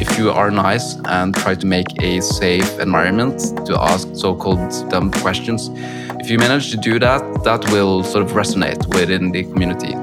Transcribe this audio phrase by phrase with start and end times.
[0.00, 4.58] if you are nice and try to make a safe environment to ask so-called
[4.90, 5.70] dumb questions,
[6.20, 9.94] if you manage to do that, that will sort of resonate within the community.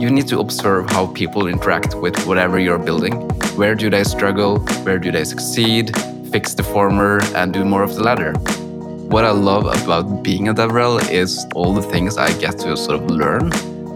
[0.00, 3.28] You need to observe how people interact with whatever you're building.
[3.56, 4.58] Where do they struggle?
[4.84, 5.96] Where do they succeed?
[6.30, 8.32] Fix the former and do more of the latter.
[9.12, 13.00] What I love about being a DevRel is all the things I get to sort
[13.00, 13.50] of learn.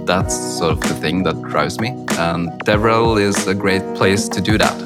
[0.05, 1.89] That's sort of the thing that drives me.
[2.19, 4.86] And DevRel is a great place to do that.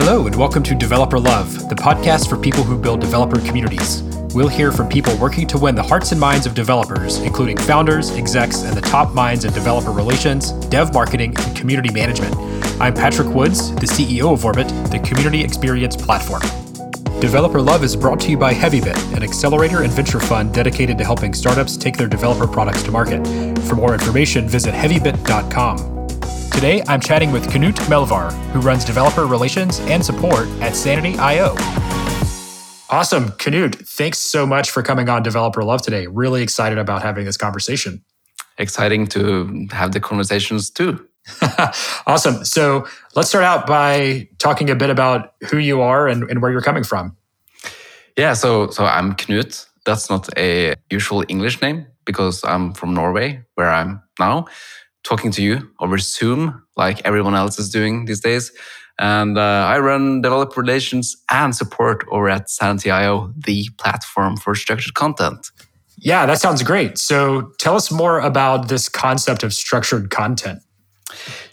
[0.00, 4.02] Hello, and welcome to Developer Love, the podcast for people who build developer communities.
[4.32, 8.12] We'll hear from people working to win the hearts and minds of developers, including founders,
[8.12, 12.34] execs, and the top minds in developer relations, dev marketing, and community management.
[12.80, 16.42] I'm Patrick Woods, the CEO of Orbit, the community experience platform.
[17.20, 21.04] Developer Love is brought to you by HeavyBit, an accelerator and venture fund dedicated to
[21.04, 23.26] helping startups take their developer products to market.
[23.62, 25.97] For more information, visit heavybit.com.
[26.52, 31.54] Today, I'm chatting with Knut Melvær, who runs developer relations and support at Sanity.io.
[32.90, 33.28] Awesome.
[33.30, 36.06] Knut, thanks so much for coming on Developer Love today.
[36.06, 38.02] Really excited about having this conversation.
[38.56, 41.06] Exciting to have the conversations too.
[42.06, 42.44] awesome.
[42.44, 46.50] So let's start out by talking a bit about who you are and, and where
[46.50, 47.16] you're coming from.
[48.16, 49.66] Yeah, so so I'm Knut.
[49.84, 54.46] That's not a usual English name because I'm from Norway, where I'm now
[55.04, 58.52] talking to you over Zoom, like everyone else is doing these days.
[58.98, 64.94] And uh, I run developer relations and support over at Sanity.io, the platform for structured
[64.94, 65.50] content.
[65.98, 66.98] Yeah, that sounds great.
[66.98, 70.62] So tell us more about this concept of structured content.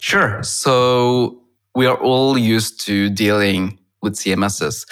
[0.00, 0.42] Sure.
[0.42, 1.42] So
[1.74, 4.86] we are all used to dealing with CMSs.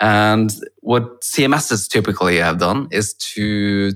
[0.00, 3.92] And what CMSs typically have done is to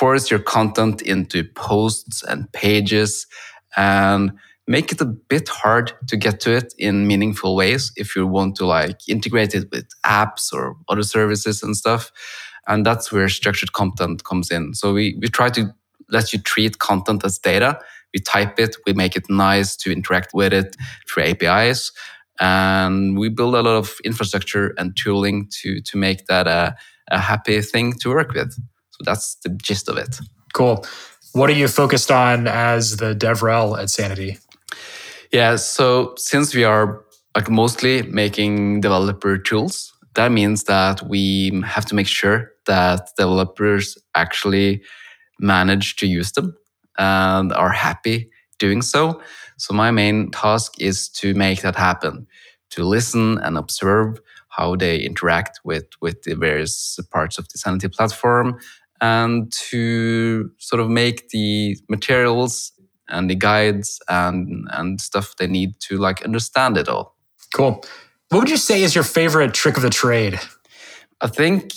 [0.00, 3.26] force your content into posts and pages
[3.76, 4.32] and
[4.66, 8.56] make it a bit hard to get to it in meaningful ways if you want
[8.56, 12.10] to like integrate it with apps or other services and stuff.
[12.66, 14.74] And that's where structured content comes in.
[14.74, 15.74] So we, we try to
[16.08, 17.78] let you treat content as data
[18.12, 20.76] we type it, we make it nice to interact with it
[21.08, 21.92] through APIs.
[22.40, 26.74] And we build a lot of infrastructure and tooling to, to make that a,
[27.10, 28.56] a happy thing to work with.
[29.04, 30.18] That's the gist of it.
[30.52, 30.84] Cool.
[31.32, 34.38] What are you focused on as the DevRel at Sanity?
[35.32, 37.04] Yeah, so since we are
[37.36, 43.96] like mostly making developer tools, that means that we have to make sure that developers
[44.16, 44.82] actually
[45.38, 46.56] manage to use them
[46.98, 48.28] and are happy
[48.58, 49.22] doing so.
[49.56, 52.26] So my main task is to make that happen,
[52.70, 57.88] to listen and observe how they interact with, with the various parts of the Sanity
[57.88, 58.58] platform
[59.00, 62.72] and to sort of make the materials
[63.08, 67.16] and the guides and, and stuff they need to like understand it all.
[67.54, 67.82] Cool.
[68.28, 70.38] What would you say is your favorite trick of the trade?
[71.20, 71.72] I think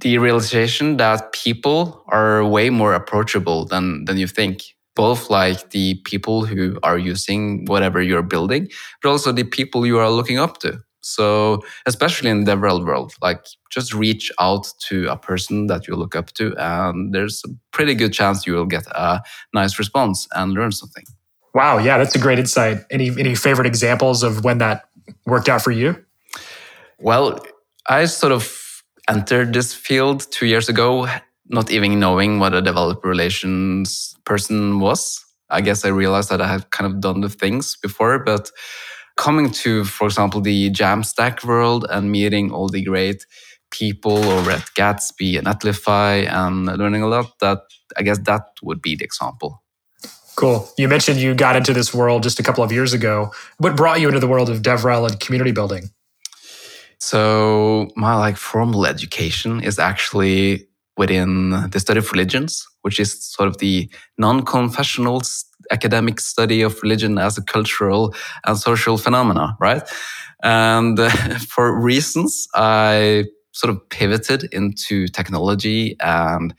[0.00, 4.62] the realization that people are way more approachable than than you think
[4.94, 8.68] both like the people who are using whatever you're building
[9.02, 13.12] but also the people you are looking up to so especially in the real world
[13.22, 17.48] like just reach out to a person that you look up to and there's a
[17.72, 19.20] pretty good chance you will get a
[19.54, 21.04] nice response and learn something.
[21.54, 22.78] Wow yeah that's a great insight.
[22.90, 24.88] Any any favorite examples of when that
[25.26, 26.04] worked out for you?
[26.98, 27.40] Well
[27.88, 28.66] i sort of
[29.08, 31.06] entered this field two years ago,
[31.48, 35.24] not even knowing what a developer relations person was.
[35.48, 38.50] I guess I realized that I had kind of done the things before, but
[39.16, 43.26] coming to, for example, the Jamstack world and meeting all the great
[43.70, 47.60] people over at Gatsby and Netlify and learning a lot, that
[47.96, 49.62] I guess that would be the example.
[50.36, 50.68] Cool.
[50.76, 53.32] You mentioned you got into this world just a couple of years ago.
[53.56, 55.90] What brought you into the world of DevRel and community building?
[56.98, 63.48] So my like formal education is actually within the study of religions, which is sort
[63.48, 65.22] of the non-confessional
[65.70, 69.82] academic study of religion as a cultural and social phenomena, right?
[70.42, 76.54] And uh, for reasons, I sort of pivoted into technology and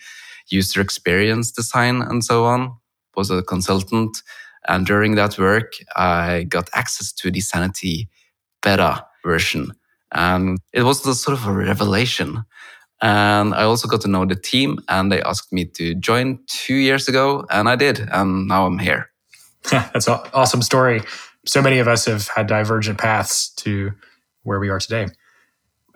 [0.49, 2.71] user experience design and so on.
[3.15, 4.21] Was a consultant,
[4.67, 8.09] and during that work, I got access to the Sanity
[8.61, 9.73] beta version
[10.11, 12.43] and it was the sort of a revelation.
[13.01, 16.75] And I also got to know the team, and they asked me to join two
[16.75, 19.11] years ago, and I did, and now I'm here.
[19.69, 21.01] That's an awesome story.
[21.45, 23.91] So many of us have had divergent paths to
[24.43, 25.07] where we are today.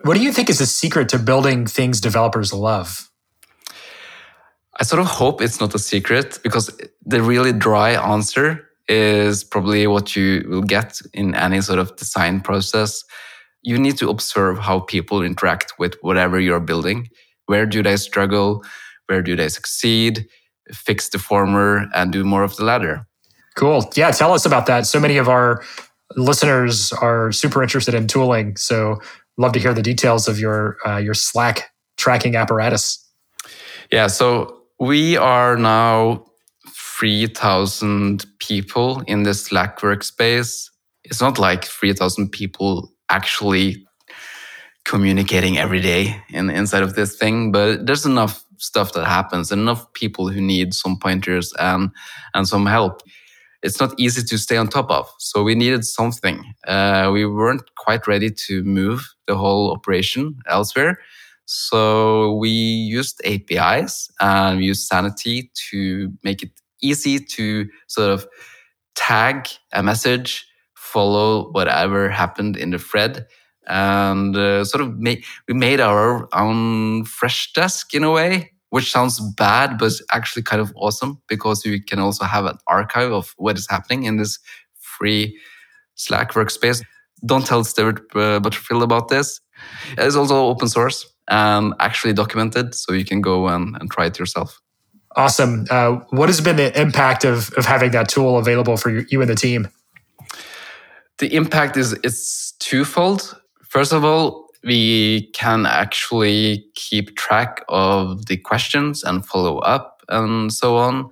[0.02, 3.10] What do you think is the secret to building things developers love?
[4.80, 9.86] I sort of hope it's not a secret because the really dry answer is probably
[9.86, 13.04] what you will get in any sort of design process.
[13.62, 17.08] You need to observe how people interact with whatever you're building.
[17.46, 18.64] Where do they struggle?
[19.06, 20.26] Where do they succeed?
[20.72, 23.06] Fix the former and do more of the latter.
[23.56, 23.90] Cool.
[23.94, 24.86] Yeah, tell us about that.
[24.86, 25.62] So many of our
[26.16, 28.56] listeners are super interested in tooling.
[28.56, 29.00] So
[29.36, 32.98] love to hear the details of your uh, your Slack tracking apparatus.
[33.90, 36.24] Yeah, so we are now
[36.74, 40.68] 3,000 people in the Slack workspace.
[41.04, 43.86] It's not like 3,000 people actually
[44.84, 49.92] communicating every day in inside of this thing, but there's enough stuff that happens, enough
[49.92, 51.90] people who need some pointers and
[52.34, 53.02] and some help.
[53.62, 56.38] It's not easy to stay on top of, so we needed something.
[56.66, 60.98] Uh, we weren't quite ready to move the whole operation elsewhere,
[61.44, 66.50] so we used APIs and we used Sanity to make it
[66.80, 68.26] easy to sort of
[68.94, 70.46] tag a message,
[70.92, 73.26] follow whatever happened in the thread,
[73.66, 79.20] and uh, sort of make we made our own Freshdesk in a way, which sounds
[79.36, 83.58] bad, but actually kind of awesome because you can also have an archive of what
[83.58, 84.38] is happening in this
[84.80, 85.38] free
[85.94, 86.82] Slack workspace.
[87.24, 89.40] Don't tell Stewart uh, Butterfield about this.
[89.96, 94.18] It's also open source and actually documented, so you can go and, and try it
[94.18, 94.60] yourself.
[95.14, 95.66] Awesome.
[95.70, 99.30] Uh, what has been the impact of, of having that tool available for you and
[99.30, 99.68] the team?
[101.22, 103.40] The impact is it's twofold.
[103.68, 110.52] First of all, we can actually keep track of the questions and follow up and
[110.52, 111.10] so on.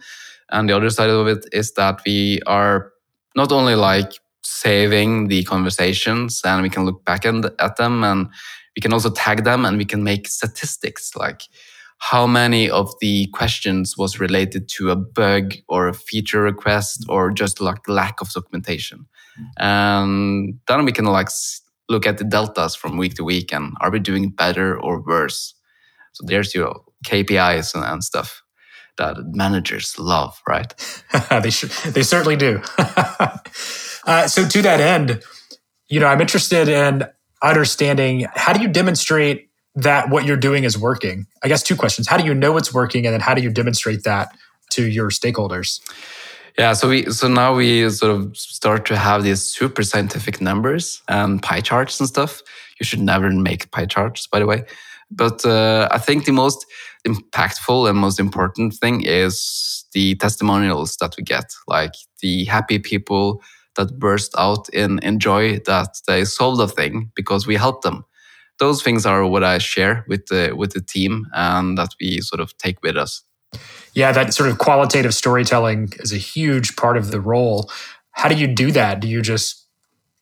[0.50, 2.90] And the other side of it is that we are
[3.36, 4.10] not only like
[4.42, 8.26] saving the conversations and we can look back at them and
[8.74, 11.42] we can also tag them and we can make statistics like
[11.98, 17.30] how many of the questions was related to a bug or a feature request or
[17.30, 19.06] just like lack of documentation
[19.58, 21.28] and then we can like
[21.88, 25.54] look at the deltas from week to week and are we doing better or worse
[26.12, 28.42] so there's your kpis and, and stuff
[28.96, 30.74] that managers love right
[31.42, 32.60] they should they certainly do
[34.06, 35.22] uh, so to that end
[35.88, 37.04] you know i'm interested in
[37.42, 41.26] understanding how do you demonstrate that what you're doing is working?
[41.42, 42.08] I guess two questions.
[42.08, 43.06] How do you know it's working?
[43.06, 44.36] And then how do you demonstrate that
[44.70, 45.80] to your stakeholders?
[46.58, 51.02] Yeah, so we so now we sort of start to have these super scientific numbers
[51.08, 52.42] and pie charts and stuff.
[52.80, 54.64] You should never make pie charts, by the way.
[55.10, 56.66] But uh, I think the most
[57.06, 63.42] impactful and most important thing is the testimonials that we get, like the happy people
[63.76, 68.04] that burst out in, in joy that they solved a thing because we helped them.
[68.58, 72.40] Those things are what I share with the with the team and that we sort
[72.40, 73.22] of take with us.
[73.94, 77.70] Yeah, that sort of qualitative storytelling is a huge part of the role.
[78.12, 79.00] How do you do that?
[79.00, 79.66] Do you just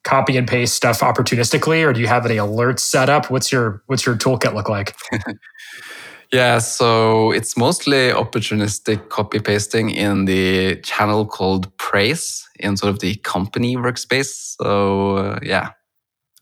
[0.04, 3.30] copy and paste stuff opportunistically or do you have any alerts set up?
[3.30, 4.96] What's your what's your toolkit look like?
[6.32, 12.98] Yeah, so it's mostly opportunistic copy pasting in the channel called Praise in sort of
[12.98, 14.56] the company workspace.
[14.60, 15.70] So uh, yeah,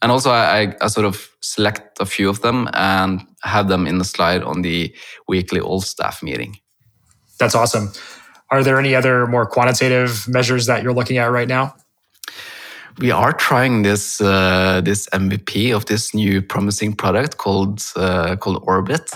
[0.02, 3.99] and also I, I, sort of select a few of them and have them in
[3.99, 4.93] the slide on the
[5.29, 6.56] weekly all staff meeting.
[7.38, 7.92] That's awesome.
[8.50, 11.74] Are there any other more quantitative measures that you're looking at right now?
[12.98, 18.62] we are trying this uh, this MVP of this new promising product called uh, called
[18.66, 19.10] Orbit.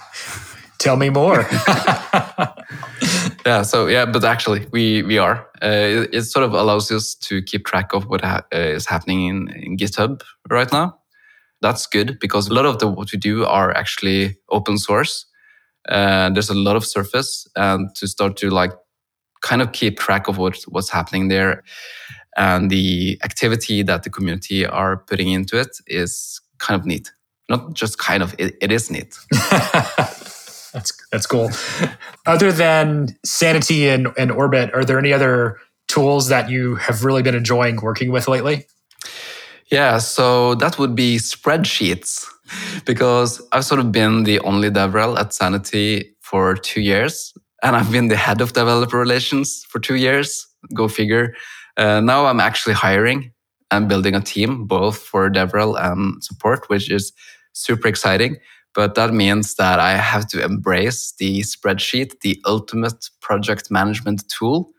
[0.78, 1.40] Tell me more.
[3.44, 3.62] yeah.
[3.62, 5.46] So yeah, but actually, we we are.
[5.62, 8.86] Uh, it, it, sort of allows us to keep track of what ha uh, is
[8.86, 10.98] happening in, in GitHub right now.
[11.60, 15.26] That's good because a lot of the what we do are actually open source.
[15.88, 18.72] Uh, there's a lot of surface, and to start to like
[19.42, 21.62] kind of keep track of what what's happening there
[22.36, 27.10] and the activity that the community are putting into it is kind of neat.
[27.48, 29.18] Not just kind of, it, it is neat.
[29.32, 31.50] that's that's cool.
[32.26, 35.58] Other than Sanity and, and Orbit, are there any other
[35.88, 38.66] tools that you have really been enjoying working with lately?
[39.70, 42.26] Yeah, so that would be spreadsheets
[42.84, 47.90] because I've sort of been the only DevRel at Sanity for two years, and I've
[47.90, 50.46] been the head of developer relations for two years.
[50.74, 51.34] Go figure.
[51.76, 53.32] Uh, now I'm actually hiring
[53.70, 57.12] and building a team both for DevRel and support, which is
[57.52, 58.36] super exciting.
[58.74, 64.70] But that means that I have to embrace the spreadsheet, the ultimate project management tool.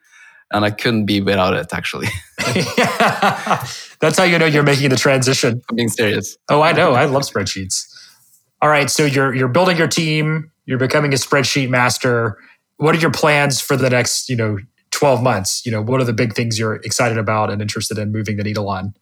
[0.52, 2.08] And I couldn't be without it, actually.
[4.02, 5.62] That's how you know you're making the transition.
[5.70, 6.38] I'm being serious.
[6.50, 6.94] Oh, I know.
[6.94, 7.86] I love spreadsheets.
[8.62, 8.90] All right.
[8.90, 12.38] So you're you're building your team, you're becoming a spreadsheet master.
[12.78, 14.58] What are your plans for the next, you know,
[14.92, 18.12] 12 months, you know, what are the big things you're excited about and interested in
[18.12, 18.94] moving the needle on?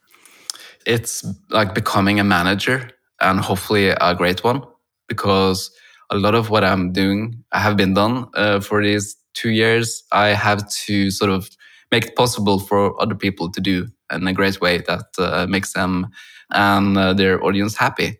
[0.85, 2.89] It's like becoming a manager
[3.21, 4.63] and hopefully a great one
[5.07, 5.71] because
[6.09, 10.03] a lot of what I'm doing, I have been done uh, for these two years.
[10.11, 11.49] I have to sort of
[11.91, 15.73] make it possible for other people to do in a great way that uh, makes
[15.73, 16.07] them
[16.51, 18.19] and uh, their audience happy.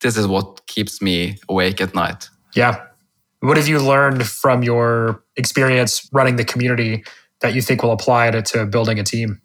[0.00, 2.28] This is what keeps me awake at night.
[2.54, 2.84] Yeah.
[3.40, 7.04] What have you learned from your experience running the community
[7.40, 9.40] that you think will apply to, to building a team?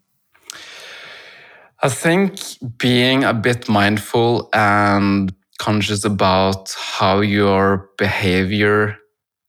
[1.82, 2.40] I think
[2.78, 8.98] being a bit mindful and conscious about how your behavior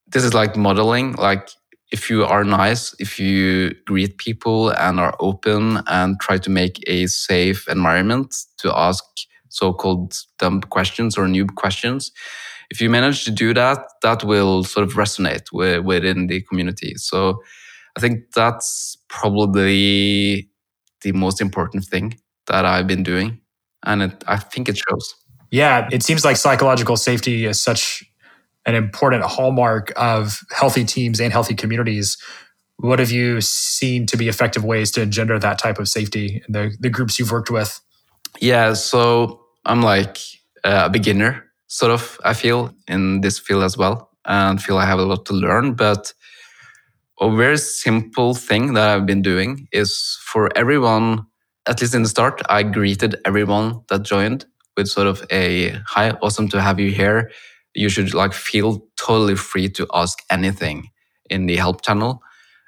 [0.09, 1.51] this is like modeling like
[1.93, 6.83] if you are nice if you greet people and are open and try to make
[6.87, 9.05] a safe environment to ask
[9.49, 12.12] so-called dumb questions or noob questions
[12.71, 16.95] if you manage to do that that will sort of resonate with, within the community.
[16.97, 17.40] So
[17.97, 20.49] i think that's probably
[21.02, 23.40] the most important thing that i've been doing
[23.85, 25.14] and it, i think it shows.
[25.52, 28.02] Yeah, it seems like psychological safety is such
[28.67, 32.19] an important hallmark of healthy teams and healthy communities.
[32.79, 36.53] What have you seen to be effective ways to engender that type of safety in
[36.53, 37.81] the, the groups you've worked with?
[38.41, 40.19] Yeah, so I'm like
[40.65, 44.99] a beginner, sort of, I feel, in this field as well, and feel I have
[44.99, 45.73] a lot to learn.
[45.73, 46.13] But
[47.21, 51.27] a very simple thing that I've been doing is for everyone,
[51.67, 54.45] at least in the start, I greeted everyone that joined
[54.77, 57.31] with sort of a hi, awesome to have you here.
[57.76, 60.88] You should like feel totally free to ask anything
[61.30, 62.23] in the help channel.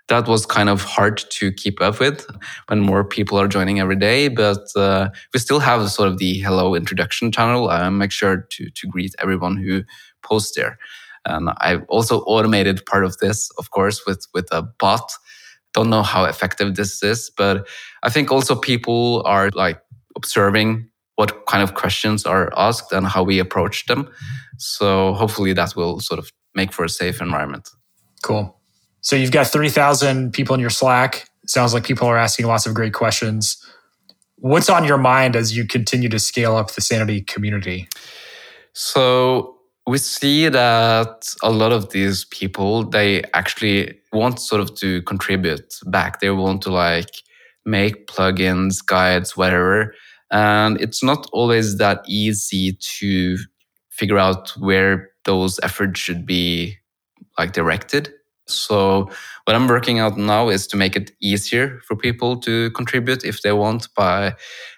[0.08, 2.26] That was kind of hard to keep up with
[2.68, 6.38] when more people are joining every day, but uh, we still have sort of the
[6.40, 7.68] hello introduction channel.
[7.68, 9.84] I make sure to to greet everyone who
[10.22, 10.78] posts there.
[11.26, 15.12] And I've also automated part of this, of course, with with a bot.
[15.74, 17.68] Don't know how effective this is, but
[18.02, 19.80] I think also people are like
[20.16, 24.08] observing what kind of questions are asked and how we approach them.
[24.58, 27.68] So hopefully that will sort of make for a safe environment.
[28.22, 28.56] Cool.
[29.00, 31.28] So you've got 3,000 people in your Slack.
[31.46, 33.56] Sounds like people are asking lots of great questions.
[34.36, 37.88] What's on your mind as you continue to scale up the Sanity community?
[38.72, 45.02] So we see that a lot of these people, they actually want sort of to
[45.02, 46.20] contribute back.
[46.20, 47.10] They want to like
[47.64, 49.94] make plugins, guides, whatever
[50.30, 53.38] and it's not always that easy to
[53.99, 56.76] figure out where those efforts should be
[57.38, 58.12] like directed.
[58.47, 59.11] So
[59.45, 63.43] what I'm working out now is to make it easier for people to contribute if
[63.43, 64.35] they want by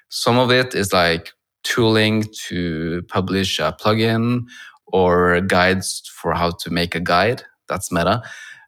[0.09, 4.45] some of it is like tooling to publish a plugin
[4.87, 7.45] or guides for how to make a guide.
[7.69, 8.23] That's meta.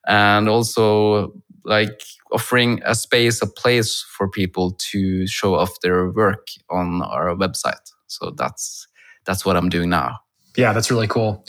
[0.07, 1.33] And also
[1.65, 7.35] like offering a space, a place for people to show off their work on our
[7.35, 7.91] website.
[8.07, 8.87] So that's
[9.25, 10.19] that's what I'm doing now.
[10.57, 11.45] Yeah, that's really cool.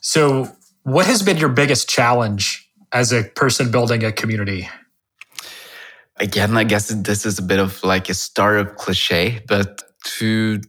[0.00, 0.48] So,
[0.82, 4.68] what has been your biggest challenge as a person building a community?
[6.18, 9.82] Again, I guess this is a bit of like a startup cliche, but
[10.18, 10.60] to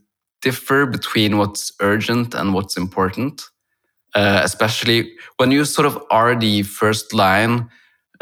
[0.42, 3.42] differ between what's urgent and what's important,
[4.14, 7.68] uh, especially when you sort of are the first line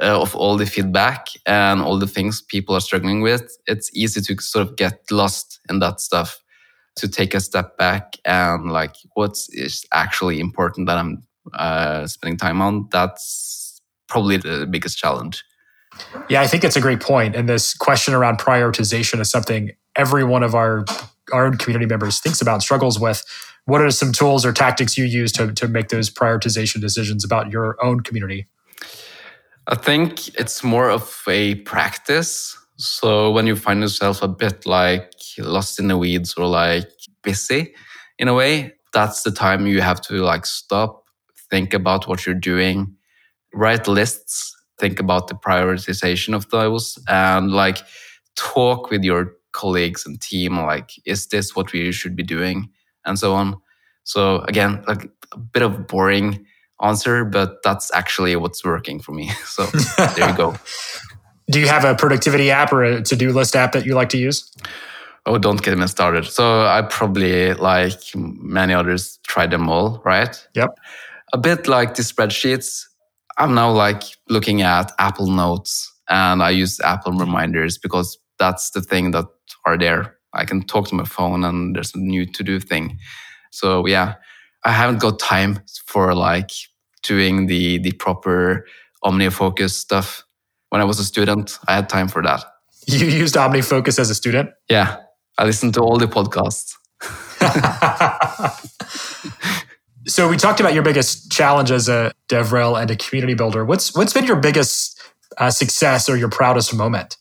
[0.03, 4.21] uh, of all the feedback and all the things people are struggling with, it's easy
[4.21, 6.41] to sort of get lost in that stuff.
[6.99, 12.37] To take a step back and like what is actually important that I'm uh, spending
[12.39, 12.89] time on.
[12.93, 15.45] That's probably the biggest challenge.
[16.29, 17.35] Yeah, I think it's a great point.
[17.35, 20.85] And this question around prioritization is something every one of our
[21.33, 23.25] our own community members thinks about, struggles with.
[23.65, 27.51] What are some tools or tactics you use to, to make those prioritization decisions about
[27.51, 28.47] your own community?
[29.67, 32.59] I think it's more of a practice.
[32.77, 36.91] So when you find yourself a bit like lost in the weeds or like
[37.23, 37.75] busy
[38.19, 41.05] in a way, that's the time you have to like stop,
[41.51, 42.97] think about what you're doing,
[43.53, 47.79] write lists, think about the prioritization of those and like
[48.37, 52.69] talk with your colleagues and team like is this what we should be doing
[53.05, 53.57] and so on.
[54.03, 56.45] So again, like a bit of boring
[56.83, 59.31] answer, but that's actually what's working for me.
[59.45, 59.65] So
[60.17, 60.55] there you go.
[61.51, 64.09] Do you have a productivity app or a to do list app that you like
[64.11, 64.51] to use?
[65.27, 66.27] Oh, don't get me started.
[66.27, 70.47] So I probably, like many others, try them all, right?
[70.55, 70.79] Yep.
[71.33, 72.85] A bit like the spreadsheets.
[73.39, 78.83] I'm now like looking at Apple Notes and I use Apple reminders because that's the
[78.83, 79.27] thing that
[79.65, 80.17] are there.
[80.35, 82.99] I can talk to my phone and there's a new to do thing.
[83.51, 84.15] So yeah,
[84.65, 86.51] I haven't got time for like
[87.03, 88.67] doing the the proper
[89.05, 90.24] OmniFocus stuff.
[90.75, 92.45] When I was a student, I had time for that.
[92.89, 94.51] You used OmniFocus as a student?
[94.69, 94.97] Yeah.
[95.39, 96.75] I listened to all the podcasts.
[100.09, 103.65] so we talked about your biggest challenge as a DevRel and a community builder.
[103.65, 105.01] What's what's been your biggest
[105.39, 107.19] uh, success or your proudest moment?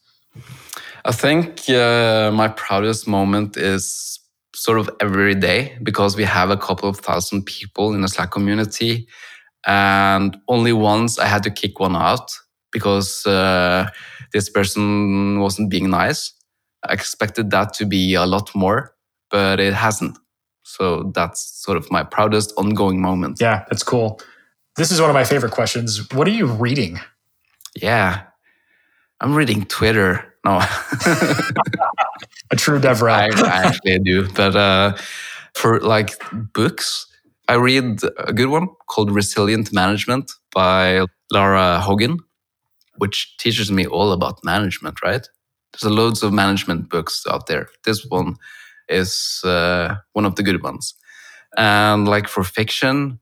[1.06, 4.20] I think uh, my proudest moment is
[4.56, 8.32] sort of every day because we have a couple of thousand people in the Slack
[8.32, 9.08] community,
[9.68, 12.32] and only once I had to kick one out
[12.74, 13.90] because uh,
[14.34, 16.34] this person wasn't being nice.
[16.88, 18.94] I expected that to be a lot more,
[19.30, 20.18] but it hasn't.
[20.64, 23.40] So that's sort of my proudest ongoing moment.
[23.40, 24.20] Yeah, that's cool.
[24.76, 26.12] This is one of my favorite questions.
[26.14, 27.00] What are you reading?
[27.76, 28.24] Yeah,
[29.22, 30.34] I'm reading Twitter.
[30.46, 30.58] No,
[32.52, 33.14] a true DevRel.
[33.14, 34.98] I, I actually do, but uh,
[35.54, 36.22] for like
[36.54, 37.08] books,
[37.48, 42.20] I read a good one called Resilient Management by Lara Hogan,
[42.98, 45.02] which teaches me all about management.
[45.04, 45.28] Right?
[45.72, 47.68] There's loads of management books out there.
[47.84, 48.36] This one
[48.90, 50.94] is uh, one of the good ones.
[51.58, 53.20] And like for fiction,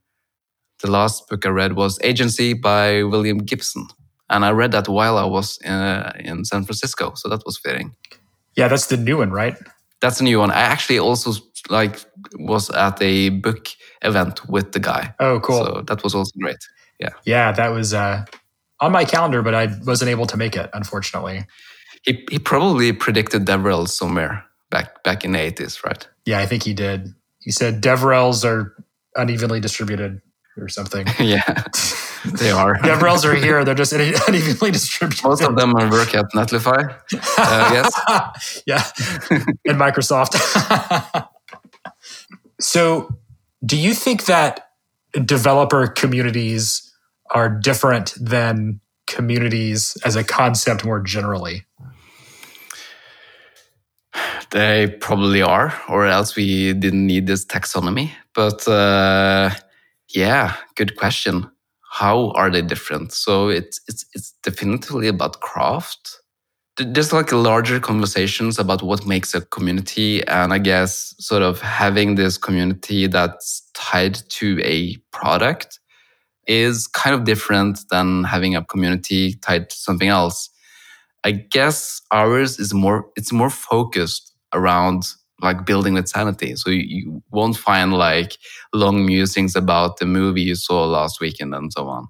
[0.82, 3.88] the last book I read was Agency by William Gibson.
[4.30, 7.14] And I read that while I was in, uh, in San Francisco.
[7.16, 7.96] So that was fitting.
[8.56, 9.58] Yeah, that's the new one, right?
[10.02, 10.52] That's a new one.
[10.52, 11.34] I actually also
[11.70, 12.00] like
[12.36, 13.68] was at a book
[14.02, 15.14] event with the guy.
[15.20, 15.66] Oh, cool.
[15.66, 16.58] So that was also great.
[17.00, 17.10] Yeah.
[17.26, 18.26] Yeah, that was uh,
[18.82, 21.46] on my calendar, but I wasn't able to make it, unfortunately.
[22.04, 26.08] He, he probably predicted DevRel somewhere back back in the 80s, right?
[26.26, 27.14] Yeah, I think he did.
[27.40, 28.76] He said DevRels are
[29.16, 30.22] unevenly distributed
[30.58, 31.06] or something.
[31.20, 31.44] yeah,
[32.40, 32.76] they are.
[32.80, 33.64] DevRels are here.
[33.64, 33.94] They're just
[34.28, 35.24] unevenly distributed.
[35.24, 36.96] Most of them work at Netlify,
[37.38, 38.64] uh, guess.
[38.66, 38.84] yeah,
[39.66, 40.36] and Microsoft.
[42.60, 43.10] so,
[43.64, 44.70] do you think that
[45.26, 46.91] developer communities
[47.32, 51.66] are different than communities as a concept more generally?
[54.52, 58.12] They probably are, or else we didn't need this taxonomy.
[58.34, 59.52] But uh,
[60.10, 61.50] yeah, good question.
[61.90, 63.14] How are they different?
[63.14, 66.20] So it's it's it's definitively about craft.
[66.78, 72.16] There's like larger conversations about what makes a community, and I guess sort of having
[72.16, 75.81] this community that's tied to a product
[76.48, 80.50] is kind of different than having a community tied to something else.
[81.24, 85.04] I guess ours is more it's more focused around
[85.42, 86.56] like building with sanity.
[86.56, 88.38] So you, you, won't find like
[88.74, 92.08] long musings about the movie you saw last weekend and so on.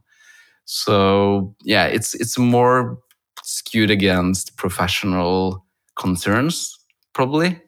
[0.65, 2.99] So yeah, it's it's more
[3.43, 5.65] skewed against professional
[5.95, 6.77] concerns
[7.13, 7.59] probably,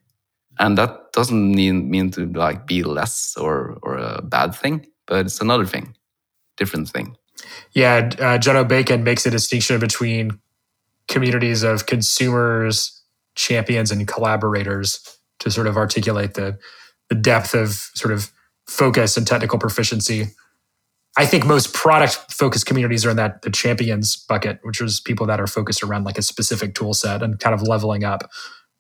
[0.59, 5.25] and that doesn't mean mean to like be less or or a bad thing, but
[5.25, 5.95] it's another thing,
[6.57, 7.17] different thing.
[7.73, 10.39] Yeah, uh, Jono Bacon makes a distinction between
[11.07, 13.01] communities of consumers
[13.35, 16.57] champions and collaborators to sort of articulate the,
[17.09, 18.31] the depth of sort of
[18.67, 20.27] focus and technical proficiency.
[21.17, 25.27] I think most product focused communities are in that the champions bucket, which is people
[25.27, 28.29] that are focused around like a specific tool set and kind of leveling up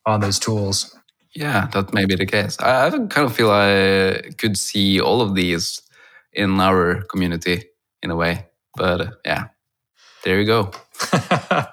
[0.05, 0.95] on those tools.
[1.35, 2.57] Yeah, that may be the case.
[2.59, 5.81] I, I kind of feel I could see all of these
[6.33, 7.63] in our community
[8.01, 8.47] in a way.
[8.75, 9.47] But uh, yeah,
[10.23, 10.71] there you go.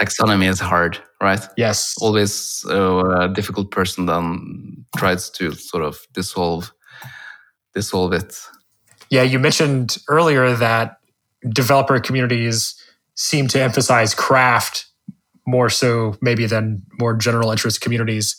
[0.00, 1.40] taxonomy is hard, right?
[1.56, 1.94] Yes.
[2.00, 6.72] Always uh, a difficult person then tries to sort of dissolve
[7.74, 8.36] dissolve it.
[9.10, 10.98] Yeah, you mentioned earlier that
[11.48, 12.74] developer communities
[13.14, 14.86] seem to emphasize craft
[15.46, 18.36] more so maybe than more general interest communities.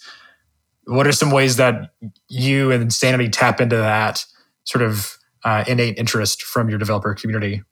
[0.86, 1.92] What are some ways that
[2.28, 4.26] you and Sanity tap into that
[4.64, 7.63] sort of uh, innate interest from your developer community?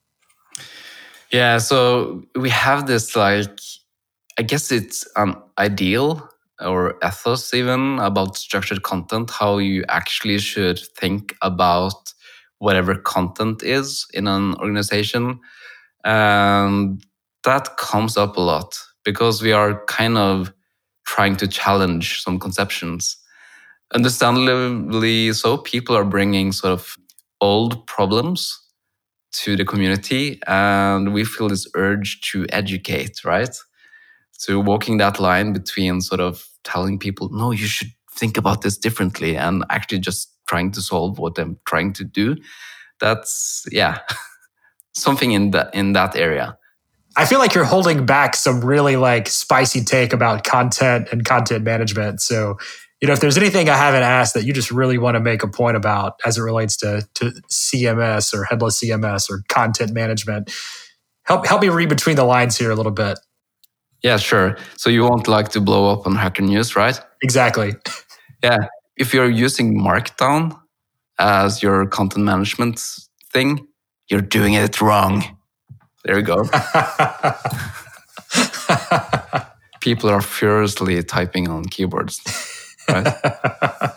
[1.32, 3.60] Yeah, so we have this like
[4.40, 6.30] I guess it's an ideal
[6.62, 12.14] or ethos even about structured content, how you actually should think about
[12.60, 15.40] whatever content is in an organization.
[16.04, 17.04] And
[17.44, 20.54] that comes up a lot because we are kind of
[21.06, 23.18] trying to challenge some conceptions.
[23.94, 26.98] Understandably so, people are bringing sort of
[27.42, 28.60] old problems
[29.32, 33.56] to the community, and we feel this urge to educate, right?
[34.32, 38.78] So walking that line between sort of telling people, no, you should think about this
[38.78, 42.36] differently and actually just trying to solve what I'm trying to do.
[43.00, 44.00] That's yeah,
[44.94, 46.58] something in that in that area.
[47.16, 51.64] I feel like you're holding back some really like spicy take about content and content
[51.64, 52.22] management.
[52.22, 52.58] So,
[53.02, 55.44] you know, if there's anything I haven't asked that you just really want to make
[55.44, 60.52] a point about as it relates to to CMS or headless CMS or content management,
[61.30, 63.20] Help help me read between the lines here a little bit.
[64.02, 64.58] Yeah, sure.
[64.78, 67.00] So you won't like to blow up on Hacker News, right?
[67.22, 67.76] Exactly.
[68.44, 68.58] Yeah.
[68.98, 70.60] If you're using Markdown
[71.20, 72.80] as your content management
[73.32, 73.68] thing,
[74.10, 75.24] you're doing it wrong.
[76.04, 76.46] There you go.
[79.82, 82.20] People are furiously typing on keyboards.
[82.90, 83.94] Right?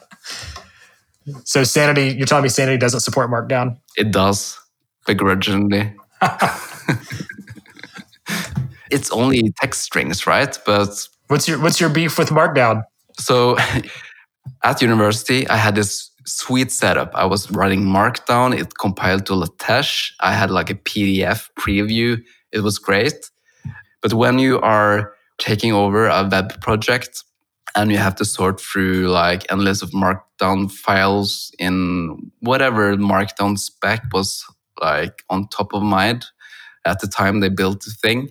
[1.44, 3.78] so Sanity, you're telling me Sanity doesn't support Markdown?
[3.96, 4.58] It does,
[5.06, 5.94] begrudgingly.
[8.90, 10.58] it's only text strings, right?
[10.64, 12.84] But what's your what's your beef with Markdown?
[13.18, 13.56] So
[14.64, 17.10] at university, I had this sweet setup.
[17.14, 18.56] I was running Markdown.
[18.56, 20.14] It compiled to LaTeX.
[20.20, 22.22] I had like a PDF preview.
[22.52, 23.30] It was great.
[24.02, 27.24] But when you are taking over a web project
[27.74, 34.02] and you have to sort through like endless of Markdown files in whatever Markdown spec
[34.12, 34.44] was
[34.80, 36.26] like on top of mind
[36.84, 38.28] at the time they built the thing,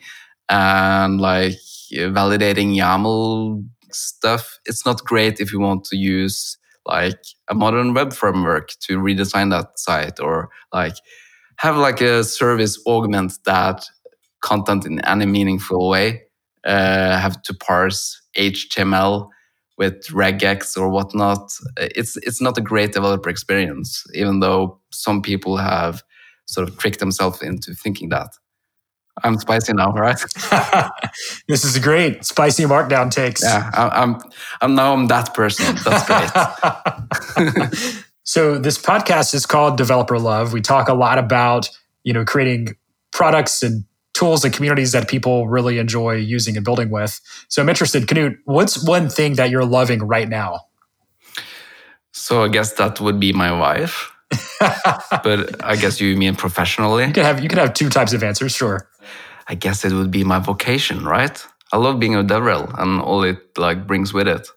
[0.49, 1.57] and like
[1.91, 4.59] validating YAML stuff.
[4.65, 9.51] It's not great if you want to use like a modern web framework to redesign
[9.51, 10.95] that site or like
[11.57, 13.85] have like a service augment that
[14.41, 16.23] content in any meaningful way.
[16.63, 19.29] Uh, have to parse HTML
[19.77, 21.51] with regex or whatnot.
[21.77, 26.03] It's it's not a great developer experience, even though some people have
[26.45, 28.29] sort of tricked themselves into thinking that.
[29.23, 30.19] I'm spicy now, right?
[31.47, 32.25] this is a great.
[32.25, 33.43] Spicy markdown takes.
[33.43, 34.17] Yeah, I, am
[34.61, 35.75] I'm now I'm that person.
[35.83, 36.05] That's
[37.67, 38.03] great.
[38.23, 40.53] so this podcast is called Developer Love.
[40.53, 41.69] We talk a lot about
[42.03, 42.75] you know creating
[43.11, 43.83] products and
[44.21, 47.19] tools and communities that people really enjoy using and building with.
[47.49, 50.51] So I'm interested, Knut, what's one thing that you're loving right now?
[52.11, 54.11] So I guess that would be my wife.
[55.23, 57.05] but I guess you mean professionally.
[57.07, 58.87] You could have you could have two types of answers, sure.
[59.47, 61.37] I guess it would be my vocation, right?
[61.73, 64.47] I love being a DevRel and all it like brings with it.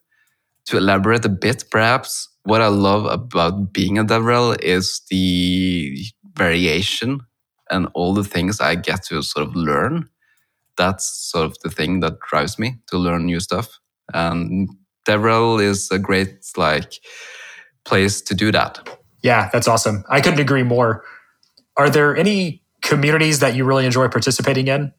[0.67, 5.97] To elaborate a bit, perhaps, what I love about being a DevRel is the
[6.35, 7.21] variation
[7.71, 10.09] and all the things I get to sort of learn.
[10.77, 13.79] That's sort of the thing that drives me to learn new stuff.
[14.13, 14.69] And
[15.07, 17.01] DevRel is a great like
[17.85, 18.89] place to do that.
[19.23, 20.05] Yeah, that's awesome.
[20.09, 21.05] I couldn't agree more.
[21.77, 24.93] Are there any communities that you really enjoy participating in?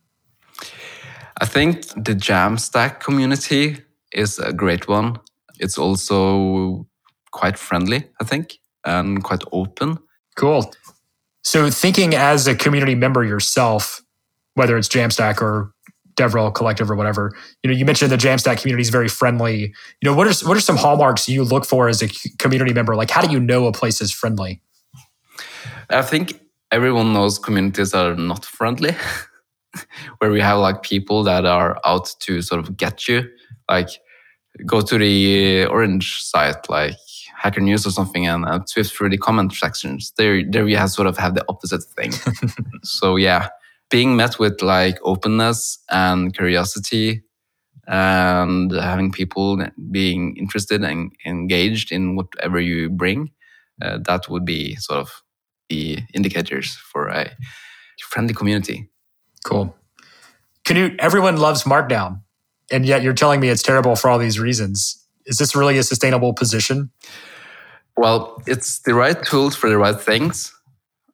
[1.41, 3.77] I think the Jamstack community
[4.13, 5.19] is a great one.
[5.59, 6.87] It's also
[7.31, 9.99] quite friendly, I think, and quite open.
[10.35, 10.73] Cool.
[11.45, 14.01] So, thinking as a community member yourself,
[14.55, 15.71] whether it's Jamstack or
[16.15, 17.31] DevRel Collective or whatever,
[17.61, 19.71] you know, you mentioned the Jamstack community is very friendly.
[20.01, 22.07] You know, what are what are some hallmarks you look for as a
[22.39, 22.95] community member?
[22.95, 24.59] Like, how do you know a place is friendly?
[25.91, 28.95] I think everyone knows communities are not friendly,
[30.17, 33.29] where we have like people that are out to sort of get you.
[33.69, 33.89] Like,
[34.65, 36.95] go to the orange site, like
[37.45, 40.11] Hacker News or something, and uh, swift through the comment sections.
[40.17, 42.11] There, there we have sort of have the opposite thing.
[42.83, 43.49] so yeah.
[43.91, 47.21] Being met with like openness and curiosity
[47.87, 53.29] and having people being interested and engaged in whatever you bring
[53.81, 55.21] uh, that would be sort of
[55.69, 57.31] the indicators for a
[57.99, 58.89] friendly community.
[59.43, 59.75] Cool.
[60.65, 62.21] Knut, everyone loves markdown
[62.71, 65.05] and yet you're telling me it's terrible for all these reasons.
[65.25, 66.91] Is this really a sustainable position
[67.97, 70.55] well it's the right tools for the right things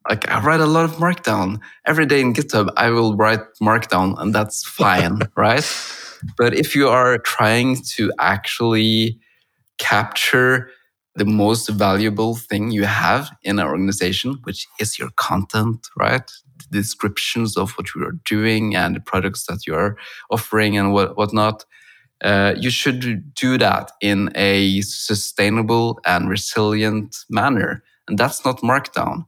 [0.10, 2.70] like I write a lot of Markdown every day in GitHub.
[2.76, 5.65] I will write Markdown, and that's fine, right?
[6.38, 9.20] But if you are trying to actually
[9.78, 10.70] capture
[11.15, 16.32] the most valuable thing you have in an organization, which is your content, right?
[16.70, 19.98] The descriptions of what you are doing and the products that you are
[20.30, 21.65] offering and what whatnot.
[22.21, 27.84] Uh, you should do that in a sustainable and resilient manner.
[28.07, 29.25] And that's not Markdown.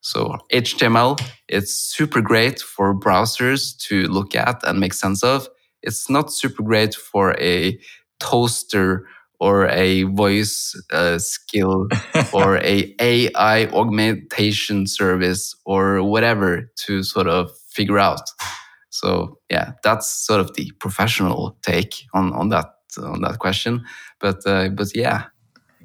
[0.00, 5.48] So HTML, it's super great for browsers to look at and make sense of.
[5.82, 7.78] It's not super great for a
[8.18, 9.06] toaster
[9.40, 11.88] or a voice uh, skill
[12.32, 18.20] or a AI augmentation service or whatever to sort of figure out.
[19.00, 22.66] So yeah, that's sort of the professional take on on that
[22.98, 23.84] on that question.
[24.20, 25.24] But uh, but yeah,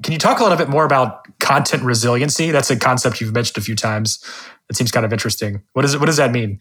[0.04, 2.52] can you talk a little bit more about content resiliency?
[2.52, 4.24] That's a concept you've mentioned a few times.
[4.70, 5.64] It seems kind of interesting.
[5.74, 6.60] What, is it, what does that mean?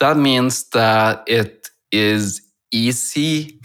[0.00, 3.60] That means that it is easy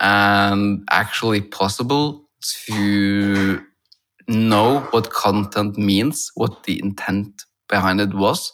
[0.00, 2.28] and actually possible
[2.66, 3.62] to
[4.26, 8.52] know what content means, what the intent behind it was,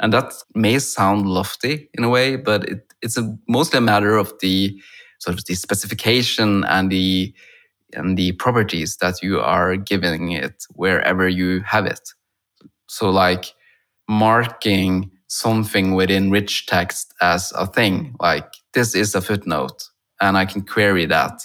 [0.00, 4.16] And that may sound lofty in a way, but it, it's a, mostly a matter
[4.16, 4.80] of the
[5.18, 7.34] sort of the specification and the
[7.92, 12.10] and the properties that you are giving it wherever you have it.
[12.86, 13.46] So like
[14.08, 19.88] marking something within rich text as a thing, like this is a footnote
[20.20, 21.42] and I can query that.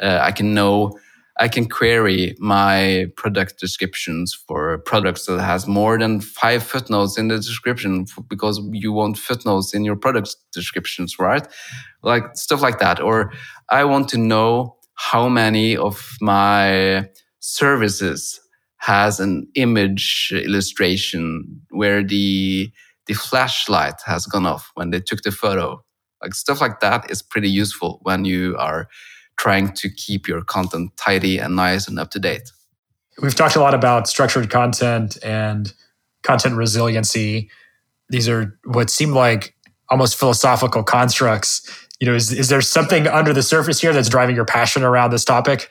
[0.00, 0.98] Uh, I can know
[1.38, 7.28] I can query my product descriptions for products that has more than five footnotes in
[7.28, 11.46] the description because you want footnotes in your product descriptions, right?
[12.02, 13.00] Like stuff like that.
[13.00, 13.32] Or
[13.70, 17.08] I want to know how many of my
[17.40, 18.40] services
[18.78, 22.70] has an image illustration where the
[23.06, 25.82] the flashlight has gone off when they took the photo.
[26.22, 28.88] Like stuff like that is pretty useful when you are
[29.36, 32.50] trying to keep your content tidy and nice and up to date.
[33.20, 35.72] We've talked a lot about structured content and
[36.22, 37.50] content resiliency.
[38.08, 39.54] These are what seem like
[39.88, 41.62] almost philosophical constructs.
[42.00, 45.10] You know, is, is there something under the surface here that's driving your passion around
[45.10, 45.70] this topic?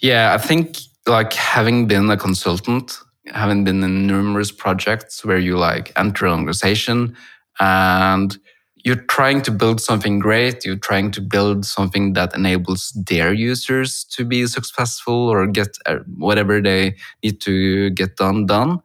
[0.00, 5.58] Yeah, I think like having been a consultant, having been in numerous projects where you
[5.58, 7.16] like enter an organization
[7.60, 8.38] and
[8.86, 10.64] you're trying to build something great.
[10.64, 15.96] You're trying to build something that enables their users to be successful or get uh,
[16.16, 18.78] whatever they need to get done done.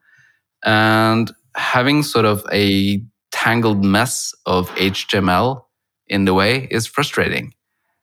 [0.65, 5.61] And having sort of a tangled mess of HTML
[6.07, 7.53] in the way is frustrating.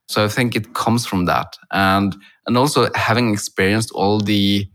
[0.07, 1.57] So I think it comes from that.
[1.73, 2.15] And
[2.47, 4.71] and also having experienced all the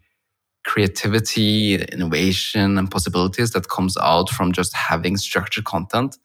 [0.66, 6.18] creativity, innovation, and possibilities that comes out from just having structured content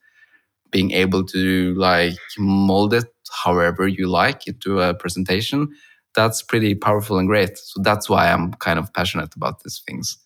[0.71, 3.05] being able to like mold it
[3.43, 5.69] however you like into a presentation
[6.15, 7.57] that's pretty powerful and great.
[7.57, 10.17] So that's why i'm kind of passionate about these things.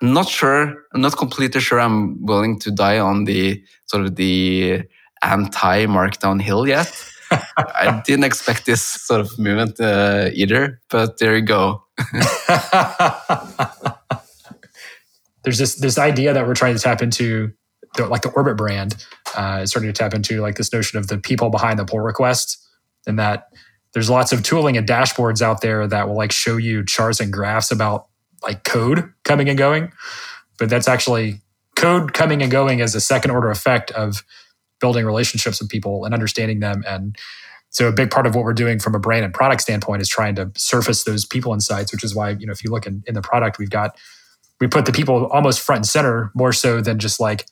[0.00, 4.14] I'm not sure i'm not completely sure i'm willing to die on the sort of
[4.16, 4.82] the
[5.22, 6.92] anti markdown hill yet.
[7.58, 11.82] I didn't expect this sort of movement uh, either but there you go.
[15.42, 17.52] There's this this idea that we're trying to tap into
[17.96, 19.04] the, like the Orbit brand
[19.38, 22.58] uh, starting to tap into like this notion of the people behind the pull request,
[23.06, 23.48] and that
[23.94, 27.32] there's lots of tooling and dashboards out there that will like show you charts and
[27.32, 28.08] graphs about
[28.42, 29.92] like code coming and going,
[30.58, 31.40] but that's actually
[31.76, 34.24] code coming and going as a second order effect of
[34.80, 36.82] building relationships with people and understanding them.
[36.86, 37.16] And
[37.70, 40.08] so a big part of what we're doing from a brand and product standpoint is
[40.08, 43.02] trying to surface those people insights which is why you know if you look in,
[43.06, 43.96] in the product we've got
[44.60, 47.46] we put the people almost front and center more so than just like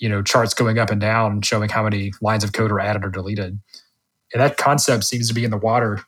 [0.00, 3.04] you know charts going up and down showing how many lines of code are added
[3.04, 3.60] or deleted.
[4.32, 6.02] And that concept seems to be in the water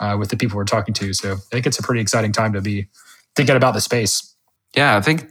[0.00, 1.12] uh, with the people we're talking to.
[1.14, 2.88] So i think it's a pretty exciting time to be
[3.34, 4.36] thinking about the space.
[4.76, 5.28] Yeah i think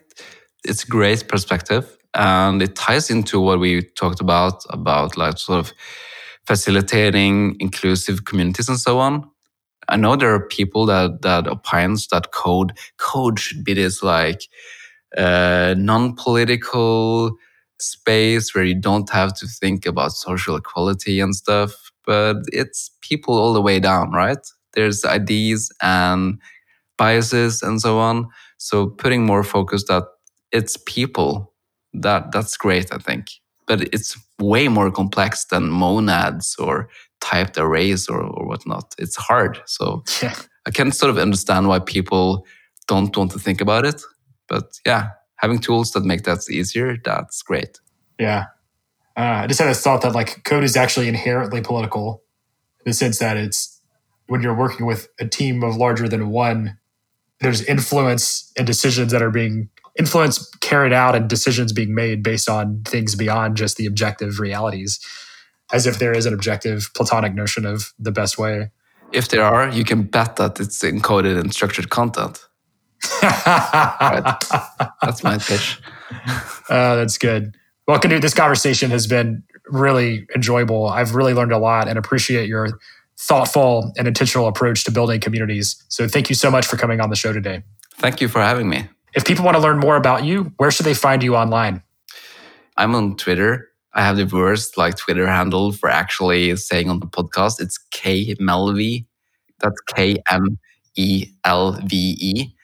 [0.64, 5.60] it's a great perspective and it ties into what we talked about about like sort
[5.60, 5.74] of
[6.46, 9.30] facilitating inclusive communities and so on.
[9.88, 14.44] I know there are people that that opines that code code should be this like
[15.18, 17.38] uh, non-political
[17.82, 23.38] space where you don't have to think about social equality and stuff, but it's people
[23.38, 24.46] all the way down, right?
[24.74, 26.40] There's ideas and
[26.98, 28.28] biases and so on.
[28.58, 30.04] So putting more focus that
[30.52, 31.54] it's people,
[31.94, 33.28] that that's great, I think.
[33.68, 36.90] But it's way more complex than monads or
[37.22, 38.94] typed arrays or, or whatnot.
[38.98, 39.62] It's hard.
[39.66, 40.36] So yeah.
[40.68, 42.46] I can sort of understand why people
[42.88, 44.02] don't want to think about it.
[44.48, 45.10] But yeah,
[45.42, 47.80] having tools that make that easier, that's great.
[48.20, 48.46] Yeah.
[49.18, 52.24] Uh, I just had a thought that like code is actually inherently political
[52.86, 53.82] in the sense that it's
[54.28, 56.78] when you're working with a team of larger than one,
[57.42, 62.48] there's influence and decisions that are being influence carried out and decisions being made based
[62.48, 65.00] on things beyond just the objective realities,
[65.74, 68.70] as if there is an objective platonic notion of the best way.
[69.12, 72.48] If there are, you can bet that it's encoded in structured content
[75.02, 75.80] That's my pitch.
[76.70, 77.56] Uh, that's good.
[77.88, 80.88] Well, Knut, this conversation has been really enjoyable.
[80.88, 82.80] I've really learned a lot and appreciate your
[83.18, 85.82] thoughtful and intentional approach to building communities.
[85.90, 87.64] So thank you so much for coming on the show today.
[87.96, 88.90] Thank you for having me.
[89.14, 91.82] If people want to learn more about you, where should they find you online?
[92.78, 93.70] I'm on Twitter.
[93.94, 97.60] I have the worst like Twitter handle for actually saying on the podcast.
[97.60, 99.06] It's K Melve.
[99.60, 100.58] That's K M
[100.96, 102.56] E L V E.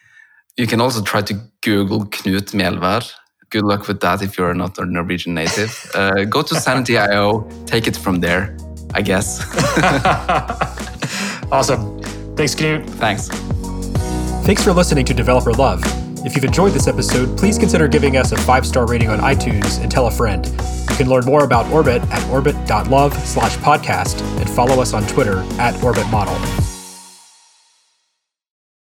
[0.58, 3.12] You can also try to Google Knut Melvær.
[3.50, 5.89] Good luck with that if you're not a Norwegian native.
[5.93, 8.58] Uh, go to Sanity.io, take it from there,
[8.93, 9.39] I guess.
[11.52, 12.02] awesome.
[12.36, 12.89] Thanks, Knut.
[13.00, 13.30] Thanks.
[14.46, 15.82] Thanks for listening to Developer Love.
[16.26, 19.82] If you've enjoyed this episode, please consider giving us a five star rating on iTunes
[19.82, 20.46] and tell a friend.
[20.89, 25.39] You can learn more about Orbit at orbit.love slash podcast and follow us on Twitter
[25.60, 26.36] at Orbit Model.